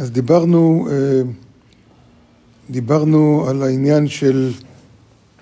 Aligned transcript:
אז 0.00 0.10
דיברנו, 0.10 0.88
אה, 0.90 1.22
דיברנו 2.70 3.44
על 3.48 3.62
העניין 3.62 4.08
של 4.08 4.52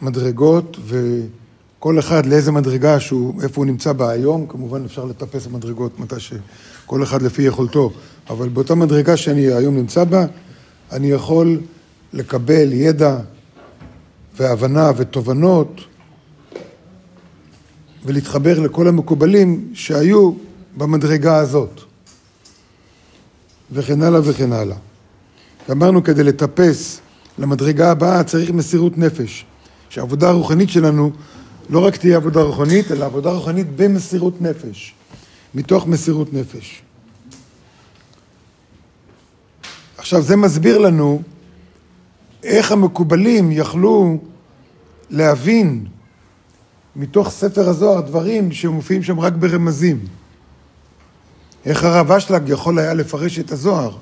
מדרגות 0.02 0.76
וכל 0.86 1.99
אחד 1.99 2.26
לאיזה 2.26 2.52
מדרגה 2.52 3.00
שהוא, 3.00 3.42
איפה 3.42 3.60
הוא 3.60 3.67
נמצא 3.67 3.92
בה 3.92 4.10
היום, 4.10 4.47
כמובן 4.47 4.84
אפשר 4.84 5.05
לטפס 5.05 5.47
במדרגות 5.47 6.00
מתי 6.00 6.15
שכל 6.21 7.02
אחד 7.02 7.23
לפי 7.23 7.42
יכולתו, 7.42 7.91
אבל 8.30 8.48
באותה 8.48 8.75
מדרגה 8.75 9.16
שאני 9.16 9.46
היום 9.46 9.77
נמצא 9.77 10.05
בה, 10.05 10.27
אני 10.93 11.11
יכול 11.11 11.61
לקבל 12.12 12.72
ידע 12.72 13.16
והבנה 14.36 14.90
ותובנות 14.96 15.80
ולהתחבר 18.04 18.61
לכל 18.61 18.88
המקובלים 18.88 19.70
שהיו 19.75 20.32
במדרגה 20.77 21.36
הזאת. 21.36 21.88
וכן 23.73 24.03
הלאה 24.03 24.21
וכן 24.25 24.53
הלאה. 24.53 24.77
אמרנו 25.71 26.04
כדי 26.04 26.22
לטפס 26.25 27.00
למדרגה 27.39 27.91
הבאה 27.91 28.25
צריך 28.25 28.50
מסירות 28.50 28.99
נפש. 28.99 29.44
שהעבודה 29.91 30.29
הרוחנית 30.29 30.71
שלנו 30.71 31.11
לא 31.71 31.86
רק 31.86 31.96
תהיה 31.96 32.16
עבודה 32.16 32.42
רוחנית, 32.42 32.92
אלא 32.92 33.04
עבודה 33.04 33.30
רוחנית 33.30 33.66
במסירות 33.77 34.42
נפש. 34.42 34.94
מתוך 35.54 35.86
מסירות 35.86 36.32
נפש. 36.32 36.82
עכשיו 39.98 40.22
זה 40.22 40.36
מסביר 40.36 40.78
לנו 40.78 41.22
איך 42.42 42.72
המקובלים 42.72 43.52
יכלו 43.52 44.19
להבין 45.10 45.86
מתוך 46.96 47.30
ספר 47.30 47.69
הזוהר 47.69 48.00
דברים 48.00 48.52
שמופיעים 48.52 49.02
שם 49.02 49.20
רק 49.20 49.32
ברמזים. 49.32 49.98
איך 51.64 51.84
הרב 51.84 52.12
אשלג 52.12 52.48
יכול 52.48 52.78
היה 52.78 52.94
לפרש 52.94 53.38
את 53.38 53.52
הזוהר? 53.52 53.96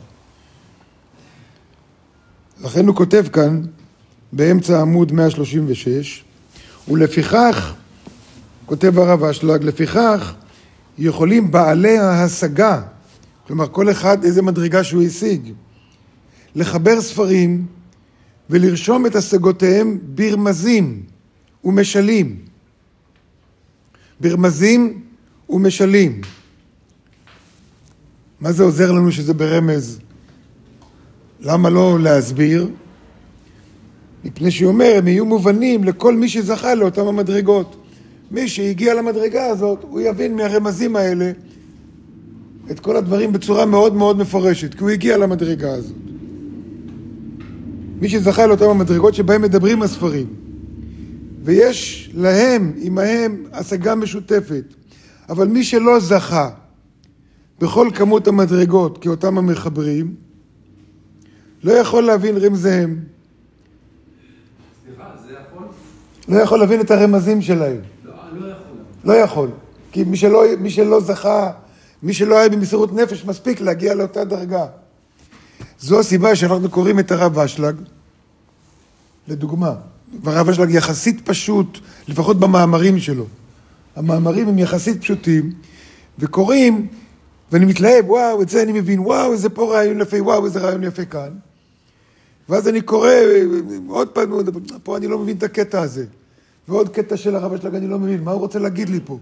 לכן 2.64 2.86
הוא 2.86 2.96
כותב 2.96 3.24
כאן, 3.32 3.62
באמצע 4.32 4.80
עמוד 4.80 5.12
136, 5.12 6.24
ולפיכך, 6.88 7.74
כותב 8.66 8.98
הרב 8.98 9.24
אשלג, 9.24 9.64
לפיכך 9.64 10.34
יכולים 10.98 11.50
בעלי 11.50 11.98
ההשגה, 11.98 12.82
כלומר 13.46 13.68
כל 13.68 13.90
אחד 13.90 14.24
איזה 14.24 14.42
מדרגה 14.42 14.84
שהוא 14.84 15.02
השיג, 15.02 15.52
לחבר 16.54 17.00
ספרים 17.00 17.66
ולרשום 18.50 19.06
את 19.06 19.16
השגותיהם 19.16 19.98
ברמזים 20.02 21.02
ומשלים. 21.64 22.36
ברמזים 24.20 25.00
ומשלים. 25.50 26.20
מה 28.40 28.52
זה 28.52 28.62
עוזר 28.62 28.92
לנו 28.92 29.12
שזה 29.12 29.34
ברמז? 29.34 29.98
למה 31.40 31.70
לא 31.70 31.98
להסביר? 32.00 32.68
מפני 34.24 34.50
שהוא 34.50 34.68
אומר, 34.68 34.94
הם 34.98 35.08
יהיו 35.08 35.26
מובנים 35.26 35.84
לכל 35.84 36.16
מי 36.16 36.28
שזכה 36.28 36.74
לאותם 36.74 37.06
המדרגות. 37.06 37.76
מי 38.30 38.48
שהגיע 38.48 38.94
למדרגה 38.94 39.46
הזאת, 39.46 39.78
הוא 39.82 40.00
יבין 40.00 40.36
מהרמזים 40.36 40.96
האלה 40.96 41.32
את 42.70 42.80
כל 42.80 42.96
הדברים 42.96 43.32
בצורה 43.32 43.66
מאוד 43.66 43.94
מאוד 43.94 44.18
מפורשת, 44.18 44.74
כי 44.74 44.80
הוא 44.80 44.90
הגיע 44.90 45.16
למדרגה 45.16 45.74
הזאת. 45.74 45.96
מי 48.00 48.08
שזכה 48.08 48.46
לאותם 48.46 48.68
המדרגות 48.68 49.14
שבהם 49.14 49.42
מדברים 49.42 49.82
הספרים, 49.82 50.26
ויש 51.44 52.10
להם, 52.14 52.72
עמהם, 52.76 53.44
השגה 53.52 53.94
משותפת, 53.94 54.64
אבל 55.28 55.48
מי 55.48 55.64
שלא 55.64 56.00
זכה 56.00 56.50
בכל 57.60 57.88
כמות 57.94 58.28
המדרגות 58.28 58.98
כאותם 58.98 59.38
המחברים, 59.38 60.14
לא 61.64 61.72
יכול 61.72 62.02
להבין 62.02 62.36
רמזיהם. 62.36 63.00
סליחה, 64.86 65.04
זה 65.26 65.32
יכול? 65.32 65.66
לא 66.28 66.36
יכול 66.36 66.58
להבין 66.58 66.80
את 66.80 66.90
הרמזים 66.90 67.42
שלהם. 67.42 67.80
לא, 68.04 68.12
לא 68.32 68.46
יכול. 68.46 68.76
לא 69.04 69.12
יכול. 69.12 69.50
כי 69.92 70.04
מי 70.04 70.16
שלא, 70.16 70.42
מי 70.58 70.70
שלא 70.70 71.00
זכה, 71.00 71.50
מי 72.02 72.12
שלא 72.12 72.38
היה 72.38 72.48
במסירות 72.48 72.92
נפש, 72.92 73.24
מספיק 73.24 73.60
להגיע 73.60 73.94
לאותה 73.94 74.24
דרגה. 74.24 74.66
זו 75.80 76.00
הסיבה 76.00 76.36
שאנחנו 76.36 76.70
קוראים 76.70 76.98
את 76.98 77.12
הרב 77.12 77.38
אשלג, 77.38 77.76
לדוגמה. 79.28 79.74
והרב 80.22 80.48
אשלג 80.48 80.70
יחסית 80.70 81.20
פשוט, 81.24 81.78
לפחות 82.08 82.40
במאמרים 82.40 82.98
שלו. 82.98 83.26
המאמרים 83.96 84.48
הם 84.48 84.58
יחסית 84.58 85.00
פשוטים, 85.00 85.52
וקוראים 86.18 86.86
ואני 87.52 87.64
מתלהב, 87.64 88.10
וואו, 88.10 88.42
את 88.42 88.48
זה 88.48 88.62
אני 88.62 88.72
מבין, 88.72 89.00
וואו, 89.00 89.32
איזה 89.32 89.48
פה 89.48 89.74
רעיון 89.74 90.00
יפה, 90.00 90.16
וואו, 90.22 90.44
איזה 90.44 90.60
רעיון 90.60 90.84
יפה 90.84 91.04
כאן. 91.04 91.30
ואז 92.48 92.68
אני 92.68 92.80
קורא, 92.80 93.10
עוד 93.88 94.08
פעם, 94.08 94.32
פה 94.82 94.96
אני 94.96 95.06
לא 95.06 95.18
מבין 95.18 95.36
את 95.36 95.42
הקטע 95.42 95.80
הזה. 95.80 96.04
ועוד 96.68 96.88
קטע 96.88 97.16
של 97.16 97.36
הרב 97.36 97.52
אשלג, 97.52 97.74
אני 97.74 97.86
לא 97.86 97.98
מבין, 97.98 98.24
מה 98.24 98.30
הוא 98.30 98.40
רוצה 98.40 98.58
להגיד 98.58 98.88
לי 98.88 99.00
פה? 99.04 99.18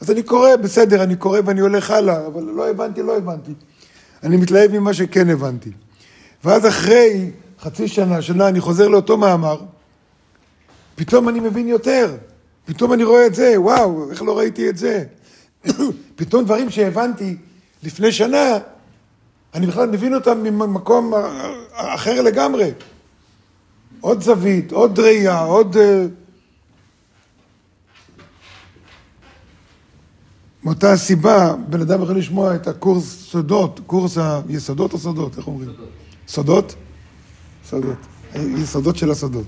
אז 0.00 0.10
אני 0.10 0.22
קורא, 0.22 0.56
בסדר, 0.56 1.02
אני 1.02 1.16
קורא 1.16 1.40
ואני 1.44 1.60
הולך 1.60 1.90
הלאה, 1.90 2.26
אבל 2.26 2.42
לא 2.42 2.70
הבנתי, 2.70 3.02
לא 3.02 3.16
הבנתי. 3.16 3.52
אני 4.22 4.36
מתלהב 4.36 4.72
ממה 4.72 4.94
שכן 4.94 5.30
הבנתי. 5.30 5.70
ואז 6.44 6.66
אחרי 6.66 7.30
חצי 7.60 7.88
שנה, 7.88 8.22
שנה, 8.22 8.48
אני 8.48 8.60
חוזר 8.60 8.88
לאותו 8.88 9.16
מאמר, 9.16 9.60
פתאום 10.94 11.28
אני 11.28 11.40
מבין 11.40 11.68
יותר. 11.68 12.16
פתאום 12.64 12.92
אני 12.92 13.04
רואה 13.04 13.26
את 13.26 13.34
זה, 13.34 13.54
וואו, 13.56 14.10
איך 14.10 14.22
לא 14.22 14.38
ראיתי 14.38 14.68
את 14.68 14.76
זה? 14.76 15.04
פתאום 16.16 16.44
דברים 16.44 16.70
שהבנתי 16.70 17.36
לפני 17.82 18.12
שנה, 18.12 18.58
אני 19.54 19.66
בכלל 19.66 19.90
מבין 19.90 20.14
אותם 20.14 20.38
ממקום 20.42 21.12
אחר 21.72 22.22
לגמרי. 22.22 22.70
עוד 24.00 24.22
זווית, 24.22 24.72
עוד 24.72 24.98
ראייה, 24.98 25.40
עוד... 25.40 25.76
אה, 25.76 26.06
מאותה 30.64 30.92
הסיבה, 30.92 31.54
בן 31.68 31.80
אדם 31.80 32.02
יכול 32.02 32.18
לשמוע 32.18 32.54
את 32.54 32.66
הקורס 32.66 33.30
סודות, 33.30 33.80
קורס 33.86 34.18
היסודות 34.18 34.92
או 34.92 34.98
סודות, 34.98 35.38
איך 35.38 35.46
אומרים? 35.46 35.70
סודות? 36.28 36.74
סודות. 37.68 37.96
יסודות 38.34 38.96
של 38.96 39.10
הסודות. 39.10 39.46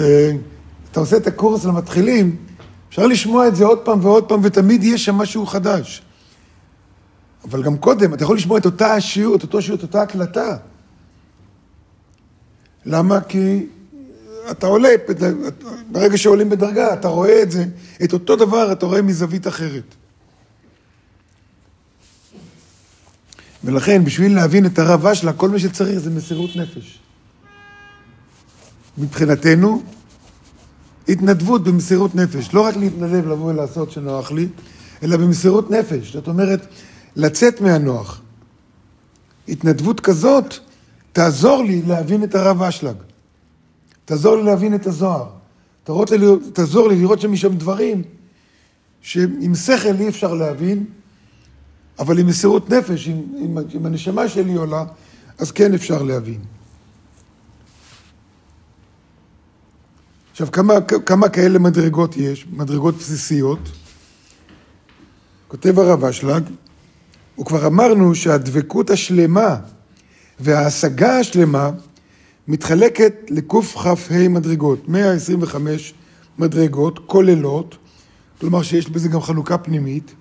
אה, 0.00 0.32
אתה 0.90 1.00
עושה 1.00 1.16
את 1.16 1.26
הקורס 1.26 1.64
למתחילים, 1.64 2.36
אפשר 2.90 3.06
לשמוע 3.06 3.48
את 3.48 3.56
זה 3.56 3.64
עוד 3.64 3.78
פעם 3.78 4.04
ועוד 4.04 4.28
פעם, 4.28 4.40
ותמיד 4.42 4.84
יש 4.84 5.04
שם 5.04 5.14
משהו 5.14 5.46
חדש. 5.46 6.02
אבל 7.44 7.62
גם 7.62 7.78
קודם, 7.78 8.14
אתה 8.14 8.24
יכול 8.24 8.36
לשמוע 8.36 8.58
את 8.58 8.64
אותה 8.64 8.94
השיעור, 8.94 9.36
את 9.36 9.42
אותו 9.42 9.62
שיעור, 9.62 9.78
את 9.78 9.82
אותה 9.82 10.02
הקלטה. 10.02 10.56
למה? 12.84 13.20
כי 13.20 13.66
אתה 14.50 14.66
עולה, 14.66 14.88
ברגע 15.90 16.18
שעולים 16.18 16.50
בדרגה, 16.50 16.92
אתה 16.92 17.08
רואה 17.08 17.42
את 17.42 17.50
זה, 17.50 17.64
את 18.04 18.12
אותו 18.12 18.36
דבר 18.36 18.72
אתה 18.72 18.86
רואה 18.86 19.02
מזווית 19.02 19.46
אחרת. 19.46 19.94
ולכן, 23.64 24.04
בשביל 24.04 24.34
להבין 24.34 24.66
את 24.66 24.78
הרב 24.78 25.06
אשלה, 25.06 25.32
כל 25.32 25.48
מה 25.48 25.58
שצריך 25.58 25.98
זה 25.98 26.10
מסירות 26.10 26.56
נפש. 26.56 26.98
מבחינתנו, 28.98 29.82
התנדבות 31.10 31.64
במסירות 31.64 32.14
נפש. 32.14 32.54
לא 32.54 32.60
רק 32.60 32.76
להתנדב 32.76 33.28
לבוא 33.28 33.50
ולעשות 33.50 33.90
שנוח 33.90 34.32
לי, 34.32 34.48
אלא 35.02 35.16
במסירות 35.16 35.70
נפש. 35.70 36.12
זאת 36.12 36.28
אומרת, 36.28 36.66
לצאת 37.16 37.60
מהנוח. 37.60 38.20
התנדבות 39.48 40.00
כזאת 40.00 40.54
תעזור 41.12 41.62
לי 41.62 41.82
להבין 41.82 42.24
את 42.24 42.34
הרב 42.34 42.62
אשלג. 42.62 42.96
תעזור 44.04 44.36
לי 44.36 44.42
להבין 44.42 44.74
את 44.74 44.86
הזוהר. 44.86 45.26
תעזור 46.52 46.88
לי 46.88 47.00
לראות 47.00 47.20
שם 47.20 47.32
משם 47.32 47.54
דברים 47.54 48.02
שעם 49.00 49.54
שכל 49.54 49.96
אי 50.00 50.08
אפשר 50.08 50.34
להבין, 50.34 50.84
אבל 51.98 52.18
עם 52.18 52.26
מסירות 52.26 52.70
נפש, 52.70 53.08
אם, 53.08 53.22
אם, 53.38 53.58
אם 53.76 53.86
הנשמה 53.86 54.28
שלי 54.28 54.54
עולה, 54.54 54.84
אז 55.38 55.50
כן 55.52 55.74
אפשר 55.74 56.02
להבין. 56.02 56.40
עכשיו, 60.40 60.52
כמה, 60.52 60.80
כמה 60.80 61.28
כאלה 61.28 61.58
מדרגות 61.58 62.16
יש, 62.16 62.46
מדרגות 62.52 62.94
בסיסיות? 62.96 63.58
כותב 65.48 65.78
הרב 65.78 66.04
אשלג, 66.04 66.42
וכבר 67.40 67.66
אמרנו 67.66 68.14
שהדבקות 68.14 68.90
השלמה 68.90 69.56
וההשגה 70.40 71.18
השלמה 71.18 71.70
מתחלקת 72.48 73.14
לקכ"ה 73.30 73.94
מדרגות, 74.30 74.88
125 74.88 75.94
מדרגות 76.38 76.98
כוללות, 77.06 77.76
כלומר 78.40 78.62
שיש 78.62 78.90
בזה 78.90 79.08
גם 79.08 79.20
חלוקה 79.20 79.58
פנימית, 79.58 80.14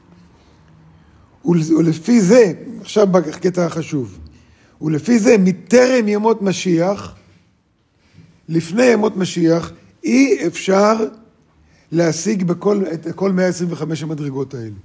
ולפי 1.45 2.21
זה, 2.21 2.51
עכשיו 2.81 3.07
בקטע 3.07 3.65
החשוב, 3.65 4.19
ולפי 4.81 5.19
זה 5.19 5.35
מטרם 5.39 6.07
ימות 6.07 6.41
משיח, 6.41 7.15
לפני 8.49 8.85
ימות 8.85 9.17
משיח, 9.17 9.71
אי 10.09 10.47
אפשר 10.47 10.95
להשיג 11.91 12.43
בכל, 12.43 12.83
את 12.93 13.07
כל 13.15 13.31
125 13.31 14.03
המדרגות 14.03 14.53
האלה. 14.53 14.75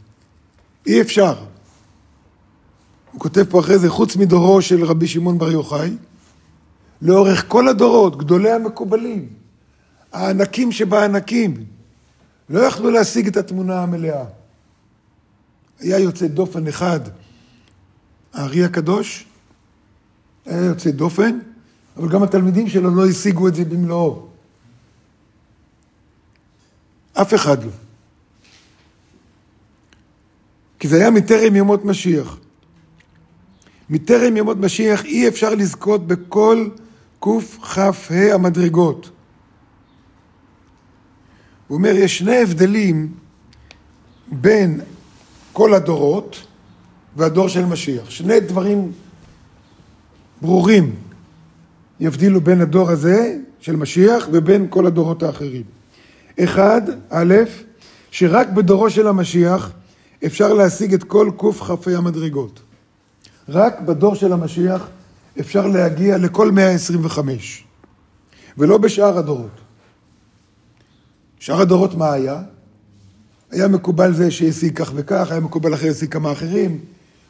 אי 0.87 1.01
אפשר. 1.01 1.35
הוא 3.13 3.21
כותב 3.21 3.45
פה 3.51 3.61
אחרי 3.61 3.79
זה, 3.79 3.91
חוץ 3.91 4.17
מדורו 4.17 4.63
של 4.63 4.85
רבי 4.85 5.07
שמעון 5.07 5.39
בר 5.39 5.51
יוחאי, 5.51 5.91
לאורך 7.03 7.45
כל 7.49 7.69
הדורות, 7.69 8.19
גדולי 8.19 8.53
המקובלים, 8.53 9.29
הענקים 10.13 10.73
שבענקים, 10.73 11.65
לא 12.51 12.61
יכלו 12.61 12.91
להשיג 12.91 13.27
את 13.27 13.37
התמונה 13.37 13.83
המלאה. 13.83 14.25
היה 15.81 15.99
יוצא 15.99 16.27
דופן 16.27 16.67
אחד, 16.67 17.01
הארי 18.33 18.65
הקדוש, 18.65 19.27
היה 20.47 20.65
יוצא 20.65 20.91
דופן, 20.91 21.39
אבל 21.97 22.09
גם 22.09 22.23
התלמידים 22.23 22.69
שלו 22.69 22.95
לא 22.95 23.07
השיגו 23.07 23.49
את 23.49 23.55
זה 23.55 23.65
במלואו. 23.65 24.34
אף 27.15 27.35
אחד 27.35 27.65
לא. 27.65 27.71
כי 30.79 30.89
זה 30.89 30.97
היה 30.97 31.11
מטרם 31.11 31.57
ימות 31.57 31.85
משיח. 31.85 32.39
מטרם 33.91 34.37
ימות 34.37 34.57
משיח 34.57 35.05
אי 35.05 35.29
אפשר 35.29 35.55
לזכות 35.55 36.07
בכל 36.07 36.69
קכ"ה 37.21 37.91
המדרגות. 38.35 39.11
הוא 41.69 41.79
אומר, 41.79 41.91
יש 41.91 42.19
שני 42.19 42.37
הבדלים 42.37 43.13
בין 44.33 44.81
כל 45.53 45.75
הדורות 45.75 46.47
והדור 47.17 47.49
של 47.49 47.65
משיח. 47.65 48.11
שני 48.11 48.41
דברים 48.41 48.93
ברורים 50.43 50.95
יבדילו 52.01 52.41
בין 52.41 52.61
הדור 52.61 52.91
הזה 52.91 53.39
של 53.61 53.77
משיח 53.77 54.29
ובין 54.33 54.67
כל 54.71 54.87
הדורות 54.87 55.23
האחרים. 55.23 55.63
אחד, 56.41 56.83
א', 57.11 57.35
שרק 58.11 58.49
בדורו 58.49 58.91
של 58.91 59.07
המשיח 59.07 59.71
אפשר 60.27 60.53
להשיג 60.53 60.95
את 60.95 61.05
כל 61.05 61.31
קכ"ה 61.37 61.97
המדרגות. 61.97 62.61
רק 63.49 63.81
בדור 63.81 64.15
של 64.15 64.33
המשיח 64.33 64.89
אפשר 65.41 65.67
להגיע 65.67 66.19
לכל 66.19 66.51
125, 66.51 67.65
ולא 68.59 68.79
בשאר 68.79 69.19
הדורות. 69.19 69.61
שאר 71.39 71.61
הדורות 71.61 71.95
מה 71.95 72.13
היה? 72.13 72.43
היה 73.51 73.69
מקובל 73.69 74.15
זה 74.15 74.31
שהשיג 74.31 74.79
כך 74.79 74.93
וכך, 74.95 75.31
היה 75.31 75.41
מקובל 75.41 75.75
אחר 75.75 75.91
השיג 75.91 76.13
כמה 76.13 76.33
אחרים. 76.33 76.79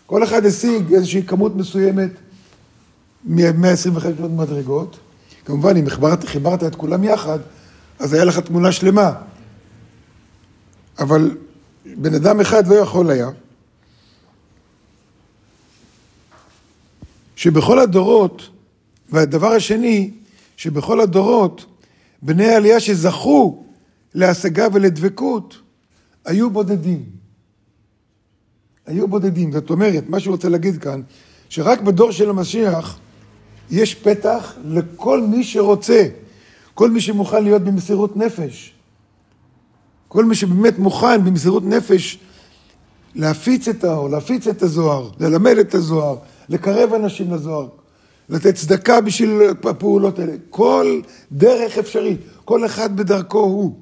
כל 0.07 0.25
אחד 0.25 0.47
השיג 0.47 0.95
איזושהי 0.95 1.23
כמות 1.23 1.57
מסוימת 1.57 2.11
מ-125 3.25 4.23
מדרגות. 4.31 4.99
כמובן, 5.45 5.77
אם 5.77 5.89
חיברת, 5.89 6.25
חיברת 6.25 6.65
את 6.65 6.75
כולם 6.75 7.05
יחד, 7.05 7.39
אז 7.99 8.13
היה 8.13 8.25
לך 8.25 8.39
תמונה 8.39 8.73
שלמה. 8.73 9.13
אבל 10.99 11.37
בן 11.97 12.15
אדם 12.15 12.41
אחד 12.41 12.67
לא 12.67 12.75
יכול 12.75 13.11
היה. 13.11 13.29
שבכל 17.37 17.79
הדורות, 17.79 18.49
והדבר 19.11 19.53
השני, 19.53 20.11
שבכל 20.57 21.01
הדורות, 21.01 21.67
בני 22.23 22.47
העלייה 22.47 22.81
שזכו 22.81 23.65
להשגה 24.15 24.67
ולדבקות, 24.73 25.57
היו 26.25 26.51
בודדים. 26.51 27.05
היו 28.87 29.09
בודדים. 29.09 29.53
זאת 29.53 29.71
אומרת, 29.71 30.05
מה 30.09 30.21
שהוא 30.21 30.33
רוצה 30.33 30.49
להגיד 30.49 30.83
כאן, 30.83 31.01
שרק 31.49 31.81
בדור 31.81 32.13
של 32.13 32.31
המשיח 32.31 32.99
יש 33.71 33.95
פתח 33.95 34.55
לכל 34.65 35.21
מי 35.21 35.45
שרוצה, 35.45 36.09
כל 36.75 36.91
מי 36.91 37.01
שמוכן 37.01 37.45
להיות 37.45 37.63
במסירות 37.63 38.17
נפש. 38.17 38.75
כל 40.09 40.25
מי 40.25 40.35
שבאמת 40.35 40.79
מוכן 40.79 41.25
במסירות 41.25 41.63
נפש 41.65 42.19
להפיץ 43.15 43.69
את 43.69 43.85
האור, 43.85 44.09
להפיץ 44.09 44.47
את 44.47 44.63
הזוהר, 44.63 45.11
ללמד 45.21 45.59
את 45.59 45.75
הזוהר, 45.75 46.17
לקרב 46.49 46.93
אנשים 46.93 47.35
לזוהר, 47.35 47.69
לתת 48.29 48.55
צדקה 48.55 49.01
בשביל 49.01 49.31
הפעולות 49.65 50.19
האלה. 50.19 50.33
כל 50.51 51.01
דרך 51.33 51.79
אפשרית, 51.79 52.21
כל 52.45 52.67
אחד 52.67 52.97
בדרכו 52.97 53.39
הוא. 53.39 53.79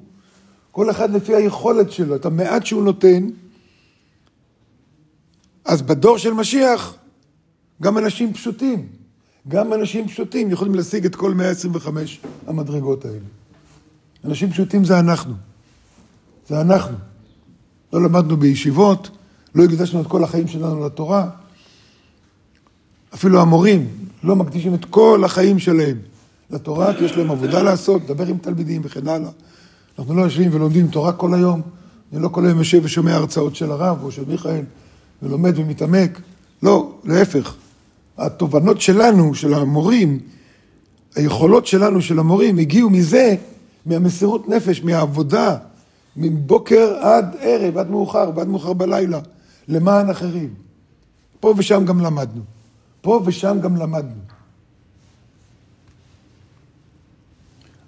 כל 0.71 0.89
אחד 0.89 1.15
לפי 1.15 1.35
היכולת 1.35 1.91
שלו, 1.91 2.15
את 2.15 2.25
המעט 2.25 2.65
שהוא 2.65 2.83
נותן. 2.83 3.29
אז 5.65 5.81
בדור 5.81 6.17
של 6.17 6.33
משיח, 6.33 6.95
גם 7.81 7.97
אנשים 7.97 8.33
פשוטים, 8.33 8.87
גם 9.47 9.73
אנשים 9.73 10.07
פשוטים 10.07 10.51
יכולים 10.51 10.75
להשיג 10.75 11.05
את 11.05 11.15
כל 11.15 11.33
125 11.33 12.21
המדרגות 12.47 13.05
האלה. 13.05 13.17
אנשים 14.25 14.51
פשוטים 14.51 14.85
זה 14.85 14.99
אנחנו. 14.99 15.33
זה 16.47 16.61
אנחנו. 16.61 16.97
לא 17.93 18.01
למדנו 18.01 18.37
בישיבות, 18.37 19.09
לא 19.55 19.63
הקדשנו 19.63 20.01
את 20.01 20.07
כל 20.07 20.23
החיים 20.23 20.47
שלנו 20.47 20.85
לתורה. 20.85 21.29
אפילו 23.13 23.41
המורים 23.41 23.87
לא 24.23 24.35
מקדישים 24.35 24.73
את 24.73 24.85
כל 24.85 25.21
החיים 25.25 25.59
שלהם 25.59 25.97
לתורה, 26.49 26.93
כי 26.97 27.03
יש 27.03 27.17
להם 27.17 27.31
עבודה 27.31 27.63
לעשות, 27.63 28.01
לדבר 28.03 28.27
עם 28.27 28.37
תלמידים 28.37 28.81
וכן 28.83 29.07
הלאה. 29.07 29.29
אנחנו 29.99 30.15
לא 30.15 30.21
יושבים 30.21 30.49
ולומדים 30.53 30.87
תורה 30.87 31.13
כל 31.13 31.33
היום. 31.33 31.61
אני 32.13 32.21
לא 32.21 32.29
כל 32.29 32.45
היום 32.45 32.57
יושב 32.57 32.79
ושומע 32.83 33.13
הרצאות 33.13 33.55
של 33.55 33.71
הרב 33.71 34.03
או 34.03 34.11
של 34.11 34.23
מיכאל, 34.27 34.61
ולומד 35.23 35.53
ומתעמק. 35.55 36.21
לא, 36.63 36.91
להפך. 37.03 37.55
התובנות 38.17 38.81
שלנו, 38.81 39.35
של 39.35 39.53
המורים, 39.53 40.19
היכולות 41.15 41.67
שלנו, 41.67 42.01
של 42.01 42.19
המורים, 42.19 42.57
הגיעו 42.57 42.89
מזה, 42.89 43.35
מהמסירות 43.85 44.49
נפש, 44.49 44.83
מהעבודה, 44.83 45.57
מבוקר 46.17 46.97
עד 47.01 47.35
ערב, 47.39 47.77
עד 47.77 47.89
מאוחר, 47.89 48.31
ועד 48.35 48.47
מאוחר 48.47 48.73
בלילה, 48.73 49.19
למען 49.67 50.09
אחרים. 50.09 50.53
פה 51.39 51.53
ושם 51.57 51.85
גם 51.85 51.99
למדנו. 51.99 52.41
פה 53.01 53.21
ושם 53.25 53.57
גם 53.61 53.75
למדנו. 53.75 54.21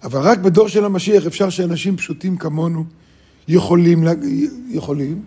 אבל 0.04 0.22
רק 0.22 0.40
בדור 0.40 0.68
של 0.68 0.86
המשיח 0.86 1.26
אפשר 1.26 1.50
שאנשים 1.50 1.98
פשוטים 1.98 2.38
כמונו 2.38 2.86
יכולים, 3.48 4.04
יכולים. 4.70 5.22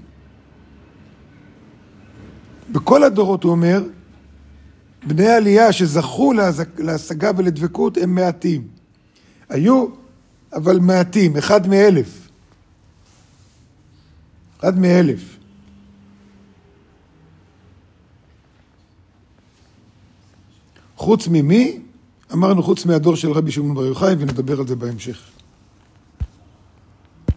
בכל 2.72 3.04
הדורות, 3.04 3.44
הוא 3.44 3.52
אומר, 3.52 3.82
בני 5.06 5.26
העלייה 5.26 5.72
שזכו 5.72 6.32
להשגה 6.78 7.30
ולדבקות 7.36 7.96
הם 7.96 8.14
מעטים. 8.14 8.68
היו, 9.48 9.86
אבל 10.52 10.78
מעטים, 10.78 11.36
אחד 11.36 11.66
מאלף. 11.68 12.28
אחד 14.60 14.78
מאלף. 14.78 15.36
חוץ 20.96 21.28
ממי? 21.28 21.80
אמרנו 22.32 22.62
חוץ 22.62 22.86
מהדור 22.86 23.16
של 23.16 23.32
רבי 23.32 23.50
שמעון 23.50 23.74
בר 23.74 23.86
יוחאי, 23.86 24.14
ונדבר 24.18 24.60
על 24.60 24.66
זה 24.66 24.76
בהמשך. 24.76 25.37